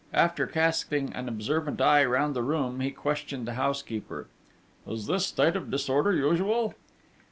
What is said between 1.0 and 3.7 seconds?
an observant eye round the room he questioned the